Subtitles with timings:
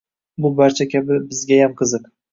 [0.45, 2.09] Bu barcha kabi bizgayam qiziq!